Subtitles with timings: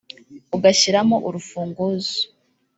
[0.55, 2.17] ugashyiramo urufunguzo